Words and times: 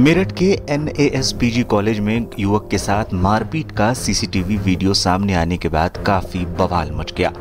मेरठ 0.00 0.30
के 0.32 0.46
N 0.70 1.64
college 1.70 1.98
में 2.00 2.26
युवक 2.38 2.68
के 2.70 2.78
साथ 2.78 3.12
मारपीट 3.14 3.72
का 3.72 3.92
सीसीटीवी 3.94 4.56
वीडियो 4.58 4.94
सामने 4.94 5.34
आने 5.34 5.56
के 5.56 5.68
बाद 5.68 5.96
काफ़ी 6.06 6.44
बवाल 6.58 6.90
मच 6.92 7.12
गया। 7.18 7.32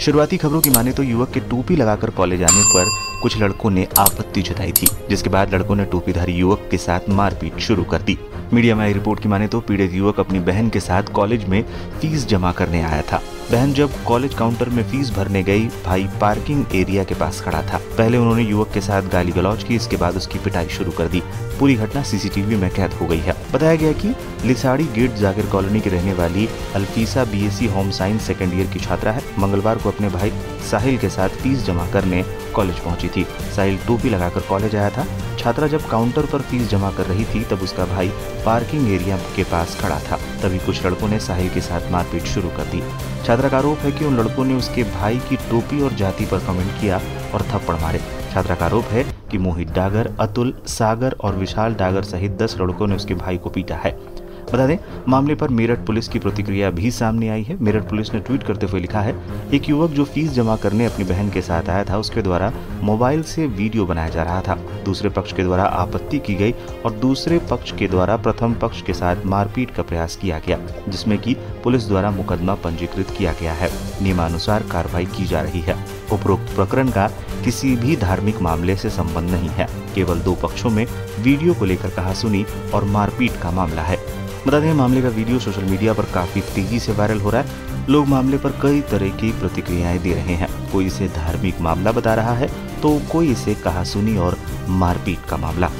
शुरुआती 0.00 0.36
खबरों 0.36 0.60
की 0.60 0.70
माने 0.70 0.92
तो 0.92 1.02
युवक 1.02 1.30
के 1.30 1.40
टोपी 1.40 1.76
लगाकर 1.76 2.10
कॉलेज 2.10 2.42
आने 2.42 2.62
पर 2.64 2.90
कुछ 3.22 3.38
लड़कों 3.38 3.70
ने 3.70 3.86
आपत्ति 3.98 4.42
जताई 4.42 4.72
थी, 4.72 4.88
जिसके 5.08 5.30
बाद 5.30 5.54
लड़कों 5.54 5.76
ने 5.76 5.84
टोपीधारी 5.84 6.32
युवक 6.32 6.68
के 6.70 6.78
साथ 6.78 7.08
मारपीट 7.10 7.58
शुरू 7.58 7.84
कर 7.84 8.02
दी। 8.02 8.18
मीडिया 8.52 8.76
में 8.76 8.84
आई 8.84 8.92
रिपोर्ट 8.92 9.22
की 9.22 9.28
माने 9.28 9.48
तो 9.48 9.60
पीड़ित 9.60 9.94
युवक 9.94 10.20
अपनी 10.20 10.40
बहन 10.42 10.68
के 10.70 10.80
साथ 10.80 11.12
कॉलेज 11.12 11.44
में 11.44 11.62
फ़ीस 12.00 12.26
जमा 12.28 12.52
करने 12.52 12.82
आया 12.82 13.02
था। 13.02 13.22
बहन 13.50 13.72
जब 13.72 13.90
कॉलेज 14.04 14.34
काउंटर 14.34 14.68
में 14.68 14.82
फ़ीस 14.90 15.10
भरने 15.10 15.42
गई, 15.42 15.66
भाई 15.84 16.06
पार्किंग 16.20 16.64
एरिया 16.74 17.04
के 17.04 17.14
पास 17.14 17.40
खड़ा 17.40 17.62
था। 17.62 17.78
पहले 17.98 18.18
उन्होंने 18.18 18.42
युवक 18.42 18.70
के 18.74 18.80
साथ 18.80 19.02
गाली 19.02 19.32
गलौज 19.32 19.62
की, 19.64 19.74
इसके 19.74 19.96
बाद 19.96 20.16
उसकी 20.16 20.38
पिटाई 20.38 20.68
शुरू 20.68 20.90
कर 20.90 21.08
दी। 21.08 21.22
पूरी 21.60 21.74
घटना 21.74 22.02
सीसीटीवी 22.02 22.56
में 22.56 22.70
कैद 22.70 22.92
हो 22.92 23.06
गई 23.06 23.18
है। 23.18 23.36
बताया 23.52 23.76
गया 23.76 23.92
कि 23.92 24.14
लिसाड़ी 24.46 24.84
गेट 24.94 25.14
जाकिर 25.16 25.46
कॉलोनी 25.46 25.80
की 25.80 25.90
रहने 25.90 26.12
वाली 26.14 26.46
Alfisa 26.74 27.24
BSc 27.24 27.66
home 27.66 27.90
science 27.90 28.22
second 28.22 28.52
year 28.54 28.66
की 28.66 28.80
छात्रा 28.80 29.12
है। 29.12 29.22
मंगलवार 29.38 29.78
को 29.78 29.90
अपने 29.90 30.08
भाई 30.08 30.30
साहिल 30.70 30.98
के 30.98 31.08
साथ 31.08 31.28
फ़ीस 31.42 31.64
जमा 31.66 31.86
करने 31.92 32.22
कॉलेज 32.54 32.78
पहुँची 32.78 33.08
थी। 33.08 33.24
साहिल 33.56 33.78
टोपी 33.86 34.10
लगाकर 34.10 34.40
कॉलेज 34.40 34.76
आया 34.76 34.90
था। 34.90 35.06
छात्रा 35.38 35.66
जब 35.66 35.88
काउंटर 35.88 36.26
पर 36.26 36.42
फ़ीस 36.42 36.68
जमा 36.70 36.90
कर 36.90 37.06
रही 37.06 37.24
थी, 37.24 37.42
तब 37.44 37.62
उसका 37.62 37.84
भाई 37.86 38.08
पार्किंग 38.46 38.90
एरिया 38.92 39.16
के 39.36 39.44
पास 39.44 39.76
खड़ा 39.80 39.98
था। 40.00 40.16
तभी 40.42 40.58
कुछ 40.58 40.84
लड़कों 40.86 41.08
ने 41.08 41.18
साहिल 41.20 41.48
के 41.48 41.60
साथ 41.60 41.90
मारपीट 41.92 42.24
शुरू 42.24 42.48
कर 42.48 42.70
दी। 42.72 42.82
छात्रा 43.26 43.48
का 43.48 43.58
आरोप 43.58 43.78
है 43.78 43.92
कि 43.92 44.04
उन 44.04 44.16
लड़कों 44.16 44.44
ने 44.44 44.54
उसके 44.54 44.82
भाई 44.92 45.18
की 45.28 45.36
टोपी 45.50 45.80
और 45.80 45.94
जाति 45.94 46.26
पर 46.26 46.44
कमेंट 46.46 46.80
किया 46.80 47.00
और 47.34 47.42
थप्पड़ 47.44 47.76
मारे। 47.76 48.00
छात्रा 48.32 48.54
का 48.54 48.64
आरोप 48.66 48.84
है 48.84 49.04
कि 49.30 49.38
मोहित 49.38 49.70
डागर, 49.70 50.14
अतुल 50.20 50.52
सागर 50.66 51.16
और 51.20 51.36
विशाल 51.36 51.74
डागर 51.74 52.02
सहित 52.04 52.32
दस 52.32 52.56
लड़कों 52.60 52.86
ने 52.86 52.96
उसके 52.96 53.14
भाई 53.14 53.38
को 53.38 53.50
पीटा 53.50 53.76
है। 53.76 53.98
बता 54.46 54.66
दें, 54.66 54.76
मामले 55.08 55.34
पर 55.34 55.48
मेरठ 55.48 55.84
पुलिस 55.86 56.08
की 56.08 56.18
प्रतिक्रिया 56.18 56.70
भी 56.70 56.90
सामने 56.90 57.28
आई 57.28 57.42
है। 57.42 57.56
मेरठ 57.60 57.88
पुलिस 57.88 58.12
ने 58.14 58.20
ट्वीट 58.20 58.42
करते 58.42 58.66
हुए 58.66 58.80
लिखा 58.80 59.00
है, 59.00 59.14
एक 59.54 59.68
युवक 59.68 59.90
जो 59.90 60.04
फ़ीस 60.04 60.32
जमा 60.32 60.56
करने 60.56 60.86
अपनी 60.86 61.04
बहन 61.04 61.30
के 61.30 61.40
साथ 61.42 61.68
आया 61.68 61.84
था, 61.84 61.98
उसके 61.98 62.22
द्वारा 62.22 62.52
मोबाइल 62.82 63.22
से 63.22 63.46
वीडियो 63.46 63.86
बनाया 63.86 64.08
जा 64.08 64.22
रहा 64.22 64.40
था। 64.40 64.54
दूसरे 64.84 65.08
पक्ष 65.08 65.32
के 65.32 65.42
द्वारा 65.42 65.64
आपत्ति 65.64 66.18
की 66.18 66.34
गई 66.34 66.52
और 66.84 66.92
दूसरे 66.92 67.38
पक्ष 67.50 67.72
के 67.72 67.88
द्वारा 67.88 68.16
प्रथम 68.16 68.54
पक्ष 68.54 68.82
के 68.82 68.94
साथ 68.94 69.24
मारपीट 69.26 69.70
का 69.70 69.82
प्रयास 69.82 70.16
किया 70.16 70.38
गया, 70.38 70.58
जिसमें 70.88 71.18
की 71.18 71.36
पुलिस 71.64 71.88
द्वारा 71.88 72.10
मुकदमा 72.10 72.54
पंजीकृत 72.54 73.14
किया 73.18 73.32
गया 73.32 73.52
है। 73.52 73.70
नियमानुसार 74.02 74.62
कार्रवाई 74.62 75.06
की 75.06 75.24
जा 75.24 75.40
रही 75.40 75.60
है। 75.60 75.76
उपरोक्त 76.12 76.54
प्रकरण 76.54 76.90
का 76.90 77.08
किसी 77.44 77.74
भी 77.76 77.96
धार्मिक 77.96 78.40
मामले 78.42 78.76
से 78.76 78.90
संबंध 78.90 79.30
नहीं 79.30 79.48
है। 79.48 79.68
केवल 79.94 80.20
दो 80.20 80.34
पक्षों 80.34 80.70
में 80.70 80.86
वीडियो 81.20 81.54
को 81.54 81.64
लेकर 81.64 81.90
कहा 81.90 82.12
सुनी 82.14 82.44
और 82.74 82.84
मारपीट 82.84 83.36
का 83.42 83.50
मामला 83.50 83.82
है। 83.82 83.98
बता 84.46 84.58
दें, 84.60 84.72
मामले 84.72 85.00
का 85.02 85.08
वीडियो 85.08 85.38
सोशल 85.38 85.62
मीडिया 85.62 85.92
पर 85.92 86.04
काफ़ी 86.04 86.40
तेज़ी 86.54 86.78
से 86.80 86.92
वायरल 86.92 87.20
हो 87.20 87.30
रहा 87.30 87.42
है। 87.42 87.86
लोग 87.88 88.06
मामले 88.06 88.38
पर 88.38 88.50
कई 88.62 88.80
तरह 88.80 89.08
की 89.10 89.30
प्रतिक्रियाएँ 89.40 89.98
दे 89.98 90.12
रहे 90.14 90.34
हैं। 90.34 90.48
कोई 90.72 90.86
इसे 90.86 91.08
धार्मिक 91.08 91.60
मामला 91.60 91.92
बता 91.92 92.14
रहा 92.14 92.34
है 92.34 92.48
तो 92.82 92.98
कोई 93.12 93.30
इसे 93.30 93.54
कहा 93.54 93.84
सुनी 93.84 94.16
और 94.16 94.38
मारपीट 94.68 95.24
का 95.28 95.36
मामला। 95.36 95.70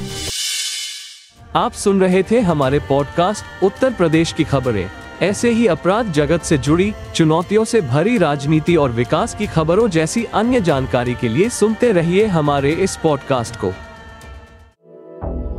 आप 1.57 1.73
सुन 1.73 2.01
रहे 2.01 2.23
थे 2.23 2.41
हमारे 2.41 2.79
पॉडकास्ट 2.79 3.65
उत्तर 3.65 3.93
प्रदेश 3.93 4.33
की 4.33 4.45
खबरें। 4.45 4.89
ऐसे 5.23 5.51
ही 5.51 5.67
अपराध 5.67 6.13
जगत 6.13 6.43
से 6.43 6.59
जुड़ी, 6.59 6.93
चुनौतियों 7.15 7.65
से 7.65 7.81
भरी 7.81 8.19
राजनीति 8.19 8.77
और 8.77 8.91
विकास 8.91 9.35
की 9.35 9.47
खबरों 9.47 9.89
जैसी 9.89 10.25
अन्य 10.35 10.61
जानकारी 10.61 11.15
के 11.15 11.29
लिए 11.29 11.49
सुनते 11.49 11.93
रहिए 11.93 12.27
हमारे 12.27 12.73
इस 12.73 12.97
पॉडकास्ट 12.97 13.57
को। 13.57 13.73